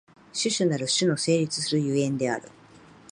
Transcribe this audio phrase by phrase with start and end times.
[0.33, 2.49] 種々なる種の成立する所以である。